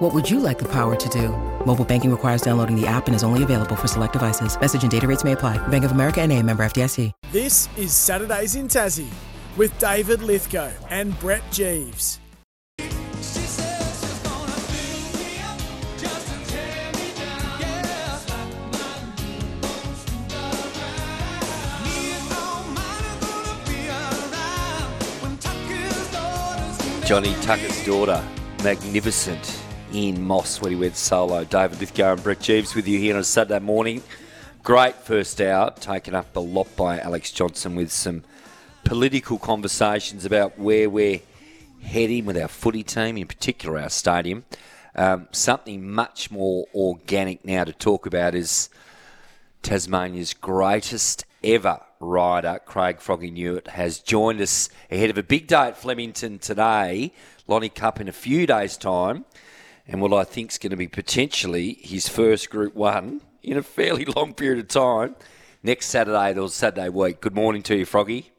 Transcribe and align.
What 0.00 0.14
would 0.14 0.30
you 0.30 0.40
like 0.40 0.58
the 0.58 0.68
power 0.72 0.96
to 0.96 1.08
do? 1.10 1.28
Mobile 1.66 1.84
banking 1.84 2.10
requires 2.10 2.40
downloading 2.40 2.74
the 2.74 2.86
app 2.86 3.06
and 3.06 3.14
is 3.14 3.22
only 3.22 3.42
available 3.42 3.76
for 3.76 3.86
select 3.86 4.14
devices. 4.14 4.58
Message 4.58 4.80
and 4.80 4.90
data 4.90 5.06
rates 5.06 5.24
may 5.24 5.32
apply. 5.32 5.58
Bank 5.68 5.84
of 5.84 5.92
America 5.92 6.22
and 6.22 6.32
a 6.32 6.42
member 6.42 6.62
FDIC. 6.64 7.12
This 7.32 7.68
is 7.76 7.92
Saturdays 7.92 8.54
in 8.54 8.66
Tassie 8.66 9.12
with 9.58 9.78
David 9.78 10.22
Lithgow 10.22 10.70
and 10.88 11.18
Brett 11.20 11.42
Jeeves. 11.52 12.18
Johnny 27.04 27.34
Tucker's 27.42 27.84
daughter, 27.84 28.24
magnificent 28.62 29.59
in 29.92 30.22
Moss 30.22 30.60
when 30.60 30.72
he 30.72 30.76
went 30.76 30.96
solo. 30.96 31.44
David 31.44 31.80
Lithgow 31.80 32.12
and 32.12 32.22
Brett 32.22 32.40
Jeeves 32.40 32.74
with 32.74 32.86
you 32.86 32.98
here 32.98 33.14
on 33.14 33.20
a 33.20 33.24
Saturday 33.24 33.58
morning. 33.58 34.02
Great 34.62 34.94
first 34.94 35.40
hour, 35.40 35.72
taken 35.80 36.14
up 36.14 36.36
a 36.36 36.40
lot 36.40 36.74
by 36.76 36.98
Alex 36.98 37.30
Johnson 37.32 37.74
with 37.74 37.90
some 37.90 38.22
political 38.84 39.38
conversations 39.38 40.24
about 40.24 40.58
where 40.58 40.90
we're 40.90 41.20
heading 41.82 42.26
with 42.26 42.36
our 42.36 42.48
footy 42.48 42.82
team, 42.82 43.16
in 43.16 43.26
particular 43.26 43.78
our 43.78 43.90
stadium. 43.90 44.44
Um, 44.94 45.28
something 45.32 45.90
much 45.90 46.30
more 46.30 46.66
organic 46.74 47.44
now 47.44 47.64
to 47.64 47.72
talk 47.72 48.06
about 48.06 48.34
is 48.34 48.68
Tasmania's 49.62 50.34
greatest 50.34 51.24
ever 51.42 51.80
rider, 52.00 52.60
Craig 52.64 53.00
Froggy 53.00 53.30
Newitt, 53.30 53.68
has 53.68 53.98
joined 53.98 54.40
us 54.40 54.68
ahead 54.90 55.10
of 55.10 55.18
a 55.18 55.22
big 55.22 55.46
day 55.46 55.68
at 55.68 55.76
Flemington 55.76 56.38
today, 56.38 57.12
Lonnie 57.46 57.68
Cup 57.68 58.00
in 58.00 58.08
a 58.08 58.12
few 58.12 58.46
days' 58.46 58.76
time, 58.76 59.24
and 59.90 60.00
what 60.00 60.12
I 60.12 60.22
think 60.22 60.52
is 60.52 60.58
going 60.58 60.70
to 60.70 60.76
be 60.76 60.86
potentially 60.86 61.76
his 61.82 62.08
first 62.08 62.48
Group 62.48 62.76
1 62.76 63.20
in 63.42 63.58
a 63.58 63.62
fairly 63.62 64.04
long 64.16 64.34
period 64.34 64.60
of 64.60 64.68
time 64.68 65.16
next 65.64 65.86
Saturday 65.86 66.38
or 66.38 66.48
Saturday 66.48 66.88
week. 66.88 67.20
Good 67.20 67.34
morning 67.34 67.62
to 67.64 67.76
you, 67.76 67.84
Froggy. 67.84 68.30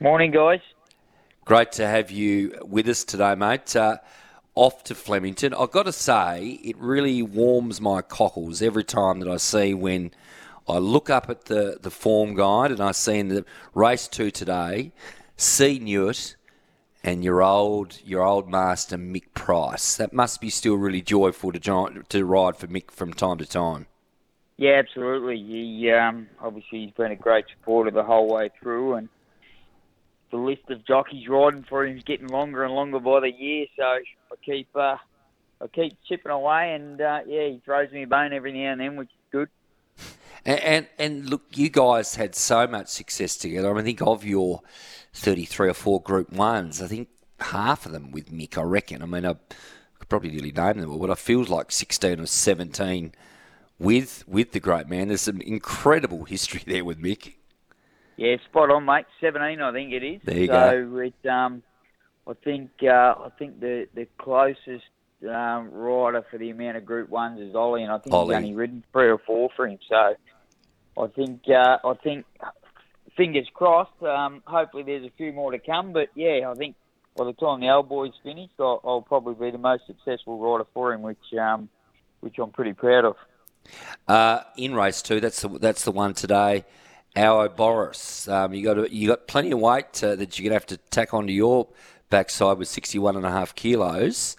Morning, 0.00 0.30
guys. 0.30 0.60
Great 1.46 1.72
to 1.72 1.86
have 1.86 2.10
you 2.10 2.58
with 2.62 2.86
us 2.88 3.04
today, 3.04 3.34
mate. 3.34 3.74
Uh, 3.74 3.96
off 4.54 4.84
to 4.84 4.94
Flemington. 4.94 5.54
I've 5.54 5.70
got 5.70 5.84
to 5.84 5.92
say, 5.92 6.60
it 6.62 6.76
really 6.76 7.22
warms 7.22 7.80
my 7.80 8.02
cockles 8.02 8.60
every 8.60 8.84
time 8.84 9.20
that 9.20 9.30
I 9.30 9.38
see 9.38 9.72
when 9.72 10.10
I 10.68 10.76
look 10.76 11.08
up 11.08 11.30
at 11.30 11.46
the, 11.46 11.78
the 11.80 11.90
form 11.90 12.34
guide 12.34 12.70
and 12.70 12.80
I 12.80 12.92
see 12.92 13.18
in 13.18 13.28
the 13.28 13.46
race 13.74 14.08
two 14.08 14.30
today, 14.30 14.92
see 15.38 15.78
Newitt 15.78 16.36
and 17.04 17.24
your 17.24 17.42
old 17.42 17.98
your 18.04 18.22
old 18.22 18.48
master 18.48 18.96
Mick 18.96 19.34
Price. 19.34 19.96
That 19.96 20.12
must 20.12 20.40
be 20.40 20.50
still 20.50 20.76
really 20.76 21.02
joyful 21.02 21.52
to 21.52 22.04
to 22.08 22.24
ride 22.24 22.56
for 22.56 22.66
Mick 22.66 22.90
from 22.90 23.12
time 23.12 23.38
to 23.38 23.46
time. 23.46 23.86
Yeah, 24.56 24.74
absolutely. 24.78 25.38
He 25.38 25.90
um, 25.90 26.28
obviously 26.40 26.84
he's 26.84 26.94
been 26.94 27.12
a 27.12 27.16
great 27.16 27.46
supporter 27.58 27.90
the 27.90 28.04
whole 28.04 28.28
way 28.32 28.50
through, 28.60 28.94
and 28.94 29.08
the 30.30 30.36
list 30.36 30.62
of 30.70 30.86
jockeys 30.86 31.28
riding 31.28 31.64
for 31.68 31.84
him 31.84 31.96
is 31.96 32.04
getting 32.04 32.28
longer 32.28 32.64
and 32.64 32.74
longer 32.74 33.00
by 33.00 33.20
the 33.20 33.32
year. 33.32 33.66
So 33.76 33.82
I 33.82 34.02
keep 34.44 34.68
uh, 34.74 34.96
I 35.60 35.66
keep 35.72 35.96
chipping 36.08 36.32
away, 36.32 36.74
and 36.74 37.00
uh, 37.00 37.20
yeah, 37.26 37.48
he 37.48 37.60
throws 37.64 37.90
me 37.90 38.04
a 38.04 38.06
bone 38.06 38.32
every 38.32 38.52
now 38.52 38.72
and 38.72 38.80
then, 38.80 38.96
which. 38.96 39.10
And, 40.44 40.60
and, 40.60 40.86
and 40.98 41.30
look, 41.30 41.42
you 41.54 41.68
guys 41.68 42.16
had 42.16 42.34
so 42.34 42.66
much 42.66 42.88
success 42.88 43.36
together. 43.36 43.70
I 43.70 43.74
mean, 43.74 43.84
think 43.84 44.02
of 44.02 44.24
your 44.24 44.62
thirty-three 45.12 45.68
or 45.68 45.74
four 45.74 46.02
Group 46.02 46.32
Ones. 46.32 46.82
I 46.82 46.88
think 46.88 47.08
half 47.40 47.86
of 47.86 47.92
them 47.92 48.10
with 48.10 48.32
Mick. 48.32 48.58
I 48.58 48.62
reckon. 48.62 49.02
I 49.02 49.06
mean, 49.06 49.24
I 49.24 49.34
could 49.98 50.08
probably 50.08 50.30
nearly 50.30 50.52
name 50.52 50.80
them 50.80 50.90
all, 50.90 50.98
but 50.98 51.10
I 51.10 51.14
feel 51.14 51.44
like 51.44 51.70
sixteen 51.70 52.18
or 52.18 52.26
seventeen 52.26 53.12
with 53.78 54.24
with 54.26 54.52
the 54.52 54.60
great 54.60 54.88
man. 54.88 55.08
There's 55.08 55.22
some 55.22 55.40
incredible 55.40 56.24
history 56.24 56.62
there 56.66 56.84
with 56.84 56.98
Mick. 56.98 57.34
Yeah, 58.16 58.36
spot 58.48 58.70
on, 58.70 58.84
mate. 58.84 59.06
Seventeen, 59.20 59.60
I 59.60 59.72
think 59.72 59.92
it 59.92 60.02
is. 60.02 60.20
There 60.24 60.36
you 60.36 60.46
so 60.46 60.52
go. 60.52 60.98
it, 60.98 61.28
um, 61.28 61.62
I 62.26 62.34
think 62.44 62.70
uh, 62.82 63.14
I 63.24 63.28
think 63.38 63.60
the 63.60 63.86
the 63.94 64.06
closest 64.18 64.84
um, 65.22 65.70
rider 65.70 66.24
for 66.30 66.38
the 66.38 66.50
amount 66.50 66.76
of 66.76 66.84
Group 66.84 67.08
Ones 67.08 67.40
is 67.40 67.54
Ollie, 67.54 67.82
and 67.82 67.92
I 67.92 67.98
think 67.98 68.14
Ollie. 68.14 68.34
he's 68.34 68.42
only 68.42 68.54
ridden 68.54 68.84
three 68.92 69.08
or 69.08 69.18
four 69.18 69.50
for 69.56 69.66
him. 69.66 69.78
So 69.88 70.14
I 70.98 71.06
think 71.08 71.42
uh, 71.48 71.78
I 71.84 71.94
think 72.02 72.26
fingers 73.16 73.48
crossed. 73.54 74.02
Um, 74.02 74.42
hopefully, 74.46 74.82
there's 74.82 75.04
a 75.04 75.12
few 75.16 75.32
more 75.32 75.52
to 75.52 75.58
come. 75.58 75.92
But 75.92 76.08
yeah, 76.14 76.50
I 76.50 76.54
think 76.54 76.76
by 77.16 77.24
the 77.24 77.32
time 77.32 77.60
the 77.60 77.70
old 77.70 77.88
boys 77.88 78.12
finish, 78.22 78.50
I'll, 78.58 78.80
I'll 78.84 79.02
probably 79.02 79.34
be 79.34 79.50
the 79.50 79.58
most 79.58 79.86
successful 79.86 80.38
rider 80.38 80.66
for 80.74 80.92
him, 80.92 81.02
which 81.02 81.34
um, 81.40 81.68
which 82.20 82.38
I'm 82.38 82.50
pretty 82.50 82.72
proud 82.72 83.04
of. 83.04 83.16
Uh, 84.08 84.40
in 84.56 84.74
race 84.74 85.02
two, 85.02 85.20
that's 85.20 85.42
the 85.42 85.48
that's 85.48 85.84
the 85.84 85.92
one 85.92 86.14
today. 86.14 86.64
Our 87.14 87.50
Boris, 87.50 88.26
um, 88.28 88.54
you 88.54 88.64
got 88.64 88.90
you 88.90 89.08
got 89.08 89.26
plenty 89.26 89.50
of 89.50 89.60
weight 89.60 90.02
uh, 90.02 90.16
that 90.16 90.38
you're 90.38 90.44
gonna 90.44 90.54
have 90.54 90.66
to 90.66 90.78
tack 90.78 91.12
onto 91.12 91.32
your 91.32 91.68
backside 92.08 92.58
with 92.58 92.68
61 92.68 93.16
and 93.16 93.26
a 93.26 93.30
half 93.30 93.54
kilos. 93.54 94.36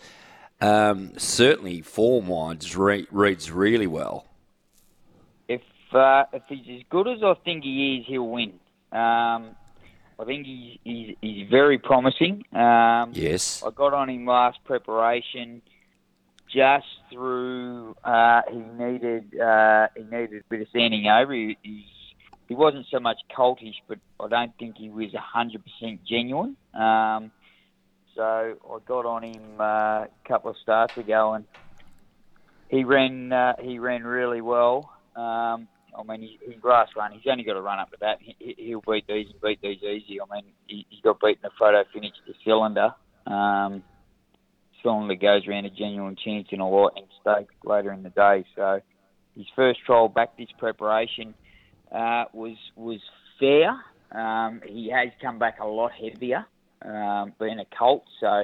Um, 0.59 1.12
certainly, 1.18 1.81
form 1.81 2.28
wise 2.28 2.75
re- 2.75 3.08
reads 3.12 3.52
really 3.52 3.88
well. 3.88 4.28
If 5.93 5.95
uh, 5.95 6.25
if 6.33 6.43
he's 6.47 6.79
as 6.79 6.83
good 6.89 7.07
as 7.07 7.23
I 7.23 7.33
think 7.45 7.63
he 7.63 7.97
is, 7.99 8.05
he'll 8.07 8.27
win. 8.27 8.53
Um, 8.91 9.55
I 10.19 10.25
think 10.25 10.45
he's, 10.45 10.79
he's 10.83 11.15
he's 11.21 11.49
very 11.49 11.77
promising. 11.77 12.43
Um, 12.53 13.11
Yes. 13.13 13.63
I 13.65 13.71
got 13.71 13.93
on 13.93 14.09
him 14.09 14.25
last 14.25 14.59
preparation, 14.65 15.61
just 16.53 16.85
through. 17.11 17.95
Uh, 18.03 18.41
he 18.49 18.57
needed 18.57 19.39
uh, 19.39 19.87
he 19.95 20.03
needed 20.03 20.41
a 20.41 20.49
bit 20.49 20.61
of 20.61 20.67
sanding 20.73 21.07
over. 21.07 21.33
He, 21.33 21.57
he's, 21.61 21.83
he 22.47 22.55
wasn't 22.55 22.85
so 22.91 22.99
much 22.99 23.17
cultish, 23.35 23.75
but 23.87 23.99
I 24.19 24.27
don't 24.27 24.57
think 24.59 24.77
he 24.77 24.89
was 24.89 25.09
hundred 25.15 25.63
percent 25.63 26.01
genuine. 26.05 26.55
Um, 26.73 27.31
so 28.15 28.21
I 28.23 28.77
got 28.85 29.05
on 29.05 29.23
him 29.23 29.41
uh, 29.59 29.63
a 30.03 30.07
couple 30.27 30.51
of 30.51 30.57
starts 30.57 30.95
ago, 30.97 31.33
and 31.33 31.45
he 32.69 32.83
ran 32.83 33.31
uh, 33.31 33.53
he 33.61 33.79
ran 33.79 34.03
really 34.03 34.41
well. 34.41 34.91
Um, 35.15 35.67
I 35.97 36.03
mean, 36.03 36.21
he 36.21 36.55
grass 36.55 36.89
run. 36.95 37.11
He's 37.11 37.21
only 37.29 37.43
got 37.43 37.53
to 37.53 37.61
run 37.61 37.79
up 37.79 37.91
to 37.91 37.97
that. 38.01 38.17
He, 38.21 38.35
he- 38.39 38.55
he'll 38.57 38.81
beat 38.81 39.07
these 39.07 39.27
and 39.31 39.41
beat 39.41 39.61
these 39.61 39.81
easy. 39.83 40.19
I 40.21 40.33
mean, 40.33 40.45
he, 40.67 40.85
he 40.89 41.01
got 41.01 41.19
beaten 41.19 41.41
the 41.43 41.51
photo 41.57 41.83
finish 41.93 42.13
to 42.27 42.33
cylinder. 42.43 42.93
Um, 43.27 43.83
cylinder 44.81 45.15
goes 45.15 45.47
around 45.47 45.65
a 45.65 45.69
genuine 45.69 46.15
chance 46.23 46.47
in 46.51 46.59
a 46.59 46.69
lightning 46.69 47.07
stake 47.21 47.47
later 47.63 47.91
in 47.91 48.03
the 48.03 48.09
day. 48.09 48.45
So 48.55 48.81
his 49.35 49.45
first 49.55 49.79
trial 49.85 50.09
back 50.09 50.37
this 50.37 50.49
preparation 50.57 51.33
uh, 51.91 52.25
was 52.33 52.57
was 52.75 52.99
fair. 53.39 53.71
Um, 54.11 54.61
he 54.65 54.91
has 54.91 55.09
come 55.21 55.39
back 55.39 55.59
a 55.59 55.65
lot 55.65 55.91
heavier, 55.91 56.45
um, 56.83 57.33
being 57.39 57.59
a 57.59 57.65
colt. 57.77 58.03
So 58.19 58.43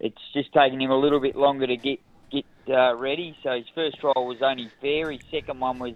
it's 0.00 0.16
just 0.32 0.52
taken 0.52 0.80
him 0.80 0.90
a 0.90 0.98
little 0.98 1.20
bit 1.20 1.36
longer 1.36 1.66
to 1.66 1.76
get 1.76 2.00
get 2.32 2.44
uh, 2.68 2.96
ready. 2.96 3.36
So 3.42 3.52
his 3.52 3.66
first 3.74 4.00
trial 4.00 4.26
was 4.26 4.38
only 4.42 4.70
fair. 4.80 5.10
His 5.12 5.20
second 5.30 5.60
one 5.60 5.78
was 5.78 5.94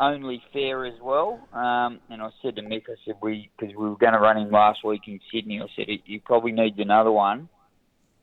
only 0.00 0.42
fair 0.52 0.84
as 0.84 0.94
well. 1.00 1.40
Um, 1.52 2.00
and 2.10 2.22
I 2.22 2.30
said 2.42 2.56
to 2.56 2.62
Mick, 2.62 2.84
I 2.88 2.94
said 3.04 3.16
we 3.22 3.50
because 3.58 3.74
we 3.74 3.88
were 3.88 3.96
going 3.96 4.12
to 4.12 4.18
run 4.18 4.38
him 4.38 4.50
last 4.50 4.84
week 4.84 5.02
in 5.06 5.20
Sydney. 5.32 5.60
I 5.60 5.66
said 5.76 5.86
he 6.04 6.18
probably 6.18 6.52
needs 6.52 6.78
another 6.78 7.12
one 7.12 7.48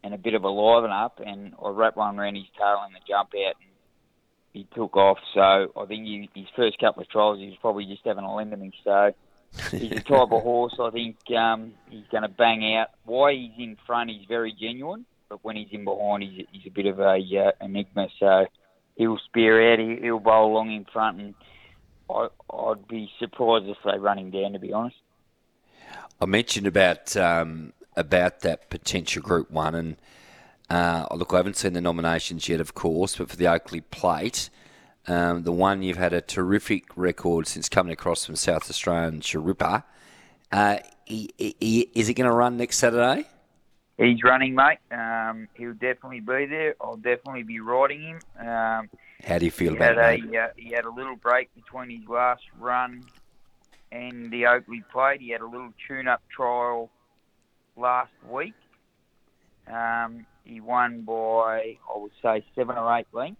and 0.03 0.13
a 0.13 0.17
bit 0.17 0.33
of 0.33 0.43
a 0.43 0.49
liven 0.49 0.91
up. 0.91 1.21
And 1.25 1.53
I 1.63 1.69
wrapped 1.69 1.97
one 1.97 2.19
around 2.19 2.35
his 2.35 2.45
tail 2.57 2.83
in 2.87 2.93
the 2.93 2.99
jump 3.07 3.29
out. 3.47 3.55
And 3.61 3.71
he 4.53 4.67
took 4.75 4.95
off. 4.97 5.19
So 5.33 5.71
I 5.77 5.85
think 5.85 6.05
he, 6.05 6.29
his 6.33 6.47
first 6.55 6.79
couple 6.79 7.03
of 7.03 7.09
trials, 7.09 7.39
he 7.39 7.47
was 7.47 7.57
probably 7.61 7.85
just 7.85 8.01
having 8.05 8.23
a 8.23 8.39
him. 8.39 8.71
So 8.83 9.13
he's 9.71 9.89
the 9.89 10.01
type 10.01 10.31
of 10.31 10.43
horse 10.43 10.75
I 10.79 10.89
think 10.91 11.17
um, 11.37 11.73
he's 11.89 12.05
going 12.11 12.23
to 12.23 12.29
bang 12.29 12.75
out. 12.75 12.87
Why 13.05 13.33
he's 13.33 13.51
in 13.57 13.77
front, 13.85 14.09
he's 14.09 14.27
very 14.27 14.53
genuine, 14.53 15.05
but 15.29 15.43
when 15.43 15.55
he's 15.55 15.69
in 15.71 15.85
behind, 15.85 16.23
he's, 16.23 16.45
he's 16.51 16.67
a 16.67 16.69
bit 16.69 16.85
of 16.85 16.99
a 16.99 17.15
uh, 17.15 17.51
enigma. 17.65 18.07
So 18.19 18.45
he'll 18.95 19.19
spear 19.25 19.73
out, 19.73 19.79
he, 19.79 19.97
he'll 20.01 20.19
bowl 20.19 20.51
along 20.51 20.71
in 20.71 20.85
front, 20.85 21.19
and 21.19 21.33
I, 22.11 22.27
I'd 22.55 22.87
be 22.87 23.11
surprised 23.19 23.67
if 23.67 23.77
they 23.85 23.97
run 23.97 24.19
him 24.19 24.31
down. 24.31 24.53
To 24.53 24.59
be 24.59 24.73
honest. 24.73 24.97
I 26.19 26.25
mentioned 26.25 26.67
about 26.67 27.15
um, 27.17 27.73
about 27.95 28.41
that 28.41 28.69
potential 28.69 29.21
Group 29.21 29.49
One, 29.51 29.75
and 29.75 29.97
uh, 30.69 31.07
look, 31.15 31.33
I 31.33 31.37
haven't 31.37 31.57
seen 31.57 31.73
the 31.73 31.81
nominations 31.81 32.47
yet, 32.47 32.61
of 32.61 32.73
course, 32.73 33.15
but 33.15 33.29
for 33.29 33.35
the 33.35 33.47
Oakley 33.47 33.81
Plate, 33.81 34.49
Um, 35.07 35.43
the 35.43 35.51
one 35.51 35.81
you've 35.81 35.97
had 35.97 36.13
a 36.13 36.21
terrific 36.21 36.83
record 36.95 37.47
since 37.47 37.67
coming 37.67 37.91
across 37.91 38.25
from 38.25 38.35
South 38.35 38.69
Australian 38.69 39.21
Charippa. 39.21 39.83
Uh, 40.51 40.77
he, 41.05 41.29
he, 41.37 41.89
is 41.95 42.07
he 42.07 42.13
going 42.13 42.29
to 42.29 42.35
run 42.35 42.55
next 42.57 42.77
Saturday? 42.77 43.25
He's 44.01 44.23
running, 44.23 44.55
mate. 44.55 44.79
Um, 44.91 45.47
he'll 45.53 45.73
definitely 45.73 46.21
be 46.21 46.47
there. 46.47 46.75
I'll 46.81 46.95
definitely 46.95 47.43
be 47.43 47.59
riding 47.59 48.01
him. 48.01 48.19
Um, 48.39 48.89
How 49.23 49.37
do 49.37 49.45
you 49.45 49.51
feel 49.51 49.75
about 49.75 49.97
had 49.97 50.15
it? 50.15 50.35
uh, 50.35 50.47
he 50.57 50.71
had 50.71 50.85
a 50.85 50.89
little 50.89 51.15
break 51.15 51.53
between 51.53 51.91
his 51.91 52.09
last 52.09 52.41
run 52.59 53.03
and 53.91 54.31
the 54.31 54.47
Oakley 54.47 54.83
Plate. 54.91 55.21
He 55.21 55.29
had 55.29 55.41
a 55.41 55.45
little 55.45 55.71
tune-up 55.87 56.23
trial 56.35 56.89
last 57.77 58.11
week. 58.27 58.55
Um, 59.71 60.25
he 60.45 60.59
won 60.59 61.01
by 61.01 61.77
I 61.93 61.97
would 61.97 62.11
say 62.23 62.43
seven 62.55 62.77
or 62.77 62.97
eight 62.97 63.07
lengths. 63.13 63.39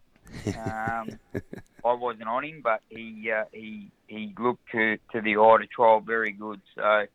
Um, 0.56 1.20
I 1.84 1.94
wasn't 1.94 2.28
on 2.28 2.44
him, 2.44 2.62
but 2.64 2.82
he 2.90 3.32
uh, 3.36 3.46
he 3.52 3.90
he 4.08 4.36
looked 4.38 4.70
to 4.74 4.98
to 5.14 5.22
the 5.22 5.38
eye 5.38 5.58
to 5.60 5.68
trial 5.68 6.02
very 6.02 6.32
good. 6.32 6.62
So 6.76 7.06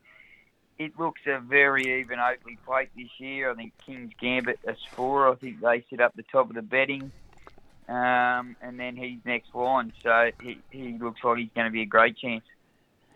it 0.79 0.97
looks 0.99 1.21
a 1.25 1.39
very 1.39 2.01
even 2.01 2.19
Oakley 2.19 2.57
plate 2.65 2.89
this 2.95 3.09
year. 3.17 3.51
I 3.51 3.55
think 3.55 3.73
King's 3.85 4.13
Gambit 4.19 4.59
is 4.67 4.77
four. 4.91 5.29
I 5.29 5.35
think 5.35 5.61
they 5.61 5.83
sit 5.89 5.99
up 5.99 6.15
the 6.15 6.23
top 6.23 6.49
of 6.49 6.55
the 6.55 6.61
betting. 6.61 7.11
Um, 7.89 8.55
and 8.61 8.77
then 8.77 8.97
he's 8.97 9.19
next 9.25 9.55
line, 9.55 9.93
so 10.03 10.31
he, 10.41 10.59
he 10.71 10.97
looks 10.99 11.23
like 11.23 11.37
he's 11.37 11.49
going 11.55 11.67
to 11.67 11.71
be 11.71 11.83
a 11.83 11.85
great 11.85 12.17
chance. 12.17 12.43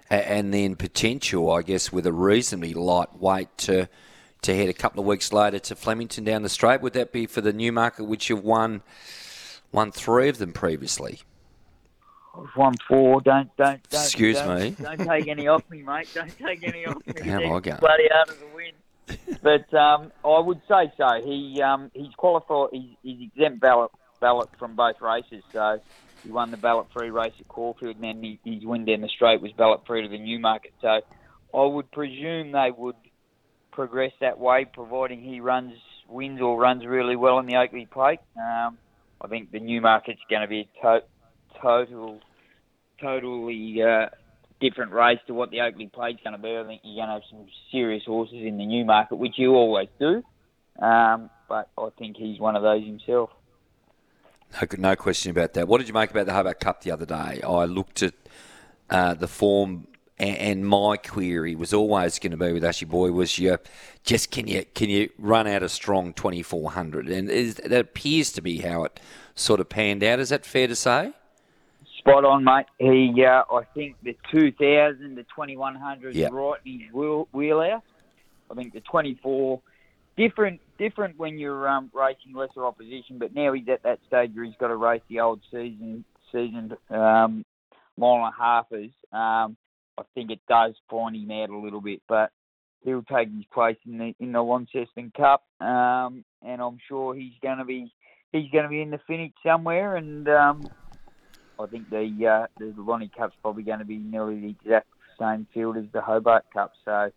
And 0.10 0.54
then 0.54 0.76
potential, 0.76 1.52
I 1.52 1.62
guess, 1.62 1.92
with 1.92 2.06
a 2.06 2.14
reasonably 2.14 2.74
light 2.74 3.18
weight 3.18 3.58
to 3.60 3.90
to 4.42 4.56
head 4.56 4.70
a 4.70 4.74
couple 4.74 5.00
of 5.00 5.06
weeks 5.06 5.32
later 5.32 5.60
to 5.60 5.76
Flemington 5.76 6.24
down 6.24 6.42
the 6.42 6.50
straight. 6.50 6.82
Would 6.82 6.94
that 6.94 7.12
be 7.12 7.28
for 7.28 7.42
the 7.42 7.54
Newmarket, 7.54 8.06
which 8.06 8.30
you've 8.30 8.44
won 8.44 8.82
won 9.72 9.92
three 9.92 10.30
of 10.30 10.38
them 10.38 10.52
previously? 10.52 11.20
I've 12.36 12.76
four. 12.88 13.22
Don't 13.22 13.56
don't 13.58 13.90
don't. 13.90 14.04
Excuse 14.04 14.38
don't, 14.38 14.60
me. 14.60 14.70
Don't 14.72 15.00
take 15.00 15.28
any 15.28 15.48
off 15.48 15.70
me, 15.70 15.82
mate. 15.82 16.08
Don't 16.14 16.38
take 16.38 16.64
any 16.64 16.86
off 16.86 17.06
me. 17.06 17.22
How 17.30 17.40
am 17.40 17.54
I 17.54 17.60
going? 17.60 17.80
Bloody 17.80 18.08
hard 18.12 18.28
to 18.30 18.36
win. 18.56 19.38
But 19.42 19.74
um, 19.78 20.12
I 20.24 20.40
would 20.40 20.62
say 20.68 20.92
so. 20.98 21.22
He 21.24 21.62
um, 21.62 21.92
he's 21.94 22.14
qualified. 22.16 22.70
He's, 22.72 22.96
he's 23.04 23.30
exempt 23.30 23.60
ballot 23.60 23.92
ballot 24.20 24.50
from 24.58 24.76
both 24.76 25.02
races. 25.02 25.44
So 25.52 25.82
he 26.24 26.32
won 26.32 26.52
the 26.52 26.58
ballot 26.58 26.88
free 26.94 27.10
race 27.10 27.34
at 27.40 27.48
Caulfield, 27.48 27.96
and 27.96 28.04
then 28.04 28.24
he, 28.24 28.40
his 28.46 28.64
win 28.64 28.86
down 28.86 29.02
the 29.02 29.10
straight 29.10 29.42
was 29.42 29.52
ballot 29.52 29.82
free 29.86 30.04
to 30.04 30.08
the 30.08 30.20
Newmarket. 30.20 30.74
So 30.82 31.02
I 31.54 31.66
would 31.66 31.92
presume 31.92 32.54
they 32.54 32.72
would 32.76 32.96
progress 33.72 34.12
that 34.22 34.40
way, 34.40 34.66
providing 34.72 35.22
he 35.22 35.42
runs 35.42 35.74
wins 36.08 36.42
or 36.42 36.58
runs 36.58 36.86
really 36.86 37.16
well 37.16 37.40
in 37.40 37.46
the 37.46 37.56
Oakley 37.56 37.88
Plate. 37.92 38.20
Um, 38.38 38.78
I 39.22 39.28
think 39.28 39.52
the 39.52 39.60
Newmarket's 39.60 40.22
going 40.30 40.42
to 40.42 40.48
be 40.48 40.62
a 40.62 40.82
to- 40.82 41.04
total, 41.62 42.20
totally 43.00 43.82
uh, 43.82 44.08
different 44.60 44.92
race 44.92 45.20
to 45.28 45.34
what 45.34 45.52
the 45.52 45.62
Oakley 45.62 45.88
Plate's 45.94 46.20
going 46.24 46.36
to 46.36 46.42
be. 46.42 46.56
I 46.58 46.64
think 46.64 46.82
you're 46.84 47.06
going 47.06 47.08
to 47.08 47.14
have 47.14 47.30
some 47.30 47.48
serious 47.72 48.04
horses 48.06 48.40
in 48.44 48.58
the 48.58 48.66
Newmarket, 48.66 49.18
which 49.18 49.34
you 49.38 49.56
always 49.56 49.90
do. 50.00 50.24
Um, 50.82 51.30
but 51.50 51.70
I 51.78 51.90
think 51.98 52.18
he's 52.18 52.40
one 52.40 52.56
of 52.56 52.64
those 52.64 52.84
himself. 52.84 53.30
No, 54.62 54.68
no 54.78 54.96
question 54.96 55.32
about 55.32 55.54
that. 55.54 55.68
What 55.68 55.80
did 55.80 55.88
you 55.88 55.94
make 55.94 56.12
about 56.12 56.26
the 56.26 56.34
Hobart 56.34 56.60
Cup 56.60 56.82
the 56.82 56.92
other 56.92 57.06
day? 57.06 57.42
I 57.42 57.66
looked 57.66 58.04
at 58.04 58.14
uh, 58.90 59.14
the 59.14 59.28
form, 59.28 59.88
and, 60.18 60.38
and 60.38 60.68
my 60.68 60.98
query 60.98 61.56
was 61.56 61.74
always 61.74 62.20
going 62.20 62.32
to 62.32 62.38
be 62.38 62.52
with 62.52 62.64
Ashy 62.64 62.86
Boy 62.86 63.12
was 63.12 63.38
you 63.40 63.58
just 64.04 64.32
can 64.32 64.48
you 64.48 64.66
can 64.74 64.90
you 64.90 65.10
run 65.18 65.48
out 65.48 65.64
a 65.64 65.70
strong 65.70 66.14
twenty 66.14 66.44
four 66.44 66.72
hundred, 66.72 67.08
and 67.10 67.30
is, 67.30 67.56
that 67.56 67.80
appears 67.80 68.32
to 68.34 68.42
be 68.42 68.60
how 68.60 68.84
it 68.84 69.00
sort 69.36 69.60
of 69.60 69.70
panned 69.70 70.04
out. 70.04 70.20
Is 70.20 70.30
that 70.30 70.46
fair 70.46 70.68
to 70.68 70.76
say? 70.76 71.14
Spot 72.02 72.26
on, 72.26 72.44
mate. 72.44 72.66
He, 72.80 73.24
uh, 73.24 73.44
I 73.54 73.62
think 73.76 73.96
the 74.02 74.18
2000, 74.32 75.16
the 75.16 75.24
2100 75.24 76.16
Yep. 76.16 76.32
right 76.32 76.60
in 76.66 76.80
his 76.80 76.92
wheel, 76.92 77.28
wheelhouse. 77.32 77.84
I 78.50 78.56
think 78.56 78.74
the 78.74 78.82
24, 78.82 79.62
different, 80.18 80.62
different 80.80 81.20
when 81.20 81.38
you're 81.38 81.70
um, 81.70 81.92
racing 81.94 82.34
lesser 82.34 82.66
opposition, 82.66 83.20
but 83.20 83.36
now 83.36 83.54
he's 83.54 83.70
at 83.70 83.84
that 83.84 84.00
stage 84.08 84.32
where 84.34 84.46
he's 84.46 84.56
got 84.60 84.70
to 84.70 84.76
race 84.78 85.04
the 85.10 85.20
old 85.20 85.42
season, 85.52 86.04
seasoned 86.32 86.74
um, 86.90 87.46
mile 87.98 88.26
and 88.26 88.34
a 88.34 88.42
halfers. 88.42 88.92
Um, 89.14 89.56
I 89.96 90.04
think 90.16 90.32
it 90.32 90.40
does 90.50 90.74
find 90.90 91.16
him 91.16 91.30
out 91.30 91.52
a 91.52 91.58
little 91.58 91.82
bit, 91.82 92.02
but 92.10 92.32
he'll 92.84 93.04
take 93.04 93.30
his 93.30 93.46
place 93.54 93.78
in 93.86 94.00
the 94.00 94.16
in 94.20 94.32
the 94.32 94.42
Launceston 94.42 95.12
Cup, 95.16 95.44
um, 95.60 96.26
and 96.42 96.62
I'm 96.62 96.80
sure 96.88 97.14
he's 97.14 97.34
going 97.44 97.60
to 97.60 97.66
be 97.66 97.94
he's 98.32 98.50
going 98.50 98.64
to 98.64 98.70
be 98.70 98.82
in 98.82 98.90
the 98.90 99.00
finish 99.06 99.34
somewhere, 99.46 99.96
and 99.98 100.28
um, 100.28 100.68
I 101.60 101.66
think 101.68 101.90
the 101.90 102.28
uh, 102.28 102.48
the 102.58 102.74
Lonnie 102.78 103.12
Cup's 103.16 103.36
probably 103.42 103.64
going 103.64 103.80
to 103.80 103.86
be 103.86 103.98
nearly 103.98 104.40
the 104.40 104.50
exact 104.50 104.88
same 105.20 105.48
field 105.54 105.78
as 105.78 105.86
the 105.92 106.02
Hobart 106.02 106.46
Cup, 106.54 106.74
so 106.84 107.12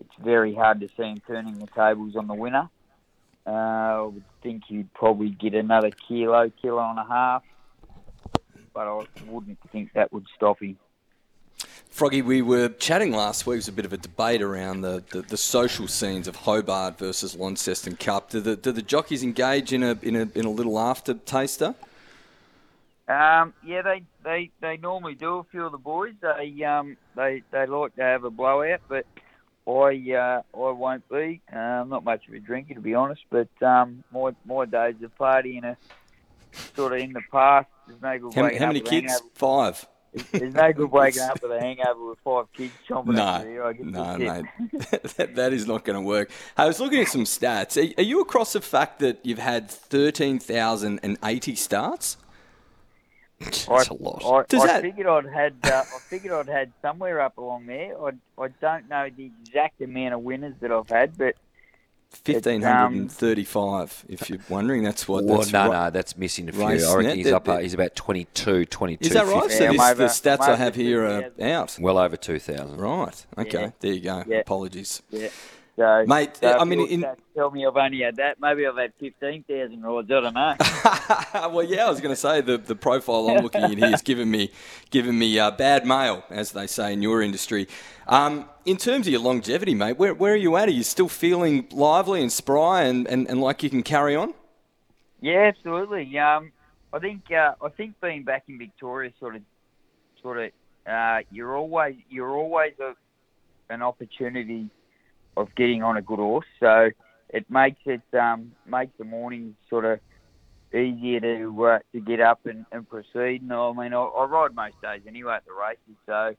it's 0.00 0.14
very 0.24 0.54
hard 0.54 0.80
to 0.80 0.88
see 0.88 1.02
him 1.02 1.22
turning 1.26 1.58
the 1.58 1.66
tables 1.66 2.16
on 2.16 2.26
the 2.26 2.34
winner. 2.34 2.68
Uh, 3.46 3.50
I 3.50 4.00
would 4.02 4.24
think 4.42 4.64
he'd 4.66 4.92
probably 4.94 5.30
get 5.30 5.54
another 5.54 5.90
kilo, 5.90 6.50
kilo 6.60 6.88
and 6.90 6.98
a 6.98 7.04
half, 7.04 7.42
but 8.72 8.86
I 8.86 9.04
wouldn't 9.26 9.58
think 9.70 9.92
that 9.94 10.12
would 10.12 10.26
stop 10.34 10.60
him. 10.60 10.78
Froggy, 11.90 12.22
we 12.22 12.40
were 12.40 12.68
chatting 12.68 13.12
last 13.12 13.46
week. 13.46 13.56
It 13.56 13.58
was 13.58 13.68
a 13.68 13.72
bit 13.72 13.84
of 13.84 13.92
a 13.92 13.98
debate 13.98 14.40
around 14.40 14.80
the, 14.80 15.04
the, 15.10 15.22
the 15.22 15.36
social 15.36 15.86
scenes 15.86 16.26
of 16.26 16.36
Hobart 16.36 16.98
versus 16.98 17.36
Launceston 17.36 17.96
Cup. 17.96 18.30
Do 18.30 18.40
the, 18.40 18.56
do 18.56 18.72
the 18.72 18.80
jockeys 18.80 19.22
engage 19.22 19.74
in 19.74 19.82
a, 19.82 19.98
in 20.00 20.16
a 20.16 20.28
in 20.34 20.46
a 20.46 20.50
little 20.50 20.78
after 20.78 21.12
taster? 21.12 21.74
Um, 23.12 23.52
yeah, 23.64 23.82
they, 23.82 24.04
they, 24.24 24.50
they 24.60 24.76
normally 24.76 25.14
do. 25.14 25.38
A 25.38 25.44
few 25.44 25.66
of 25.66 25.72
the 25.72 25.78
boys, 25.78 26.14
they 26.22 26.64
um, 26.64 26.96
they 27.16 27.42
they 27.50 27.66
like 27.66 27.94
to 27.96 28.02
have 28.02 28.24
a 28.24 28.30
blowout, 28.30 28.80
but 28.88 29.06
I 29.66 30.12
uh, 30.12 30.42
I 30.54 30.70
won't 30.70 31.08
be. 31.08 31.40
Uh, 31.52 31.58
I'm 31.58 31.88
not 31.88 32.04
much 32.04 32.26
of 32.28 32.34
a 32.34 32.38
drinker 32.38 32.74
to 32.74 32.80
be 32.80 32.94
honest, 32.94 33.22
but 33.30 33.48
um, 33.62 34.02
my 34.12 34.34
my 34.46 34.64
days 34.64 34.96
of 35.02 35.16
partying 35.18 35.64
are 35.64 35.76
sort 36.74 36.94
of 36.94 37.00
in 37.00 37.12
the 37.12 37.22
past. 37.30 37.68
There's 37.86 38.00
no 38.00 38.18
good 38.18 38.34
How, 38.34 38.58
how 38.58 38.66
many 38.68 38.80
kids? 38.80 39.12
hangover. 39.12 39.30
Five. 39.34 39.86
There's 40.30 40.54
no 40.54 40.72
good 40.72 40.90
waking 40.92 41.22
up 41.22 41.42
with 41.42 41.52
a 41.52 41.60
hangover 41.60 42.10
with 42.10 42.18
five 42.24 42.52
kids 42.52 42.72
chomping 42.88 43.14
No, 43.14 43.26
at 43.26 43.46
you. 43.46 43.64
I 43.64 43.72
get 43.72 43.86
no, 43.86 44.18
mate. 44.18 44.44
that, 45.16 45.34
that 45.34 45.52
is 45.52 45.66
not 45.66 45.84
going 45.84 45.96
to 45.96 46.02
work. 46.02 46.30
I 46.56 46.66
was 46.66 46.80
looking 46.80 47.00
at 47.00 47.08
some 47.08 47.24
stats. 47.24 47.76
Are, 47.76 48.00
are 48.00 48.04
you 48.04 48.20
across 48.20 48.52
the 48.52 48.60
fact 48.60 48.98
that 49.00 49.20
you've 49.24 49.38
had 49.38 49.70
13,080 49.70 51.54
starts? 51.56 52.16
It's 53.46 53.68
I, 53.70 53.82
a 53.90 53.94
lot. 53.94 54.22
I, 54.24 54.44
Does 54.48 54.62
I 54.62 54.66
that- 54.66 54.82
figured 54.82 55.06
I'd 55.06 55.26
had 55.26 55.54
uh, 55.64 55.82
I 55.94 55.98
figured 56.08 56.32
I'd 56.32 56.48
had 56.48 56.72
somewhere 56.82 57.20
up 57.20 57.38
along 57.38 57.66
there. 57.66 57.94
I 58.02 58.10
I 58.42 58.48
don't 58.60 58.88
know 58.88 59.08
the 59.16 59.30
exact 59.42 59.80
amount 59.80 60.14
of 60.14 60.20
winners 60.20 60.54
that 60.60 60.70
I've 60.72 60.88
had, 60.88 61.16
but 61.18 61.34
1,535, 62.24 64.04
if 64.08 64.28
you're 64.28 64.38
wondering. 64.48 64.82
That's 64.82 65.08
what 65.08 65.24
well, 65.24 65.38
that's 65.38 65.52
no, 65.52 65.68
right. 65.70 65.84
no, 65.86 65.90
that's 65.90 66.16
missing 66.16 66.48
a 66.48 66.52
few. 66.52 66.66
Race 66.66 66.86
I 66.86 66.94
reckon 66.96 67.06
net, 67.08 67.16
he's 67.16 67.26
that- 67.26 67.34
up. 67.34 67.48
uh, 67.48 67.58
he's 67.58 67.74
about 67.74 67.94
22, 67.94 68.66
22. 68.66 69.06
Is 69.06 69.12
that 69.14 69.26
right? 69.26 69.42
50. 69.44 69.56
So 69.56 69.64
Yeah, 69.64 69.70
this, 69.72 69.80
I'm 69.80 69.96
the 69.96 70.04
stats 70.04 70.36
I'm 70.40 70.42
I 70.42 70.52
over 70.52 70.56
have 70.56 70.74
here 70.74 71.04
are 71.06 71.30
out. 71.40 71.76
Well 71.80 71.98
over 71.98 72.16
two 72.16 72.38
thousand. 72.38 72.78
Right. 72.78 73.26
Okay. 73.38 73.60
Yeah. 73.62 73.70
There 73.80 73.92
you 73.92 74.00
go. 74.00 74.24
Yeah. 74.26 74.36
Apologies. 74.38 75.02
yeah. 75.10 75.28
So, 75.76 76.04
Mate, 76.06 76.36
so 76.36 76.58
I 76.58 76.64
mean, 76.64 76.86
in- 76.86 77.06
tell 77.34 77.50
me 77.50 77.64
I've 77.66 77.76
only 77.76 78.02
had 78.02 78.16
that. 78.16 78.38
Maybe 78.38 78.66
I've 78.66 78.76
had 78.76 78.92
fifteen 79.00 79.42
thousand 79.44 79.82
rides. 79.82 80.10
I 80.10 80.20
don't 80.20 80.34
know. 80.34 81.48
well, 81.48 81.62
yeah, 81.62 81.86
I 81.86 81.90
was 81.90 82.02
going 82.02 82.14
to 82.14 82.20
say 82.20 82.42
the, 82.42 82.58
the 82.58 82.74
profile 82.74 83.30
I'm 83.30 83.42
looking 83.42 83.62
at 83.62 83.70
here 83.70 83.86
is 83.86 84.02
giving 84.02 84.30
me 84.30 84.50
giving 84.90 85.18
me 85.18 85.38
uh, 85.38 85.50
bad 85.50 85.86
mail, 85.86 86.24
as 86.28 86.52
they 86.52 86.66
say 86.66 86.92
in 86.92 87.00
your 87.00 87.22
industry. 87.22 87.68
Um, 88.06 88.50
in 88.66 88.76
terms 88.76 89.06
of 89.06 89.12
your 89.12 89.22
longevity, 89.22 89.74
mate, 89.74 89.96
where, 89.96 90.12
where 90.12 90.34
are 90.34 90.36
you 90.36 90.56
at? 90.56 90.68
Are 90.68 90.72
you 90.72 90.82
still 90.82 91.08
feeling 91.08 91.66
lively 91.72 92.20
and 92.20 92.30
spry 92.30 92.82
and, 92.82 93.06
and, 93.08 93.26
and 93.28 93.40
like 93.40 93.62
you 93.62 93.70
can 93.70 93.82
carry 93.82 94.14
on? 94.14 94.34
Yeah, 95.22 95.52
absolutely. 95.54 96.18
Um, 96.18 96.52
I 96.92 96.98
think 96.98 97.30
uh, 97.30 97.54
I 97.62 97.70
think 97.70 97.98
being 98.02 98.24
back 98.24 98.44
in 98.48 98.58
Victoria 98.58 99.10
sort 99.18 99.36
of 99.36 99.42
sort 100.20 100.38
of 100.38 100.50
uh, 100.86 101.20
you're 101.30 101.56
always 101.56 101.96
you're 102.10 102.36
always 102.36 102.74
a, 102.78 102.94
an 103.72 103.80
opportunity 103.80 104.68
of 105.36 105.54
getting 105.54 105.82
on 105.82 105.96
a 105.96 106.02
good 106.02 106.18
horse. 106.18 106.46
So 106.60 106.90
it 107.28 107.50
makes 107.50 107.80
it 107.86 108.02
um, 108.14 108.52
makes 108.66 108.92
the 108.98 109.04
morning 109.04 109.56
sort 109.68 109.84
of 109.84 110.00
easier 110.74 111.20
to 111.20 111.64
uh, 111.64 111.78
to 111.92 112.00
get 112.00 112.20
up 112.20 112.46
and, 112.46 112.66
and 112.72 112.88
proceed. 112.88 113.42
And 113.42 113.52
I 113.52 113.72
mean, 113.72 113.94
I, 113.94 114.02
I 114.02 114.24
ride 114.24 114.54
most 114.54 114.80
days 114.82 115.02
anyway 115.06 115.34
at 115.34 115.44
the 115.46 115.52
races. 115.52 115.96
So 116.06 116.34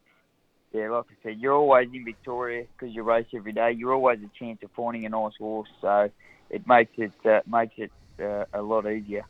yeah, 0.74 0.90
like 0.90 1.06
I 1.10 1.24
said, 1.24 1.40
you're 1.40 1.54
always 1.54 1.90
in 1.94 2.04
Victoria 2.04 2.66
because 2.78 2.96
you 2.96 3.04
race 3.04 3.28
every 3.36 3.54
day. 3.54 3.72
You're 3.72 3.94
always 3.94 4.20
a 4.20 4.40
chance 4.40 4.60
of 4.64 4.72
finding 4.76 5.06
a 5.06 5.10
nice 5.10 5.36
horse. 5.38 5.70
So 5.82 6.10
it 6.50 6.68
makes 6.68 6.92
it 6.98 7.14
uh, 7.26 7.42
makes 7.48 7.76
it 7.78 7.92
uh, 8.20 8.46
a 8.54 8.62
lot 8.62 8.90
easier. 8.90 9.26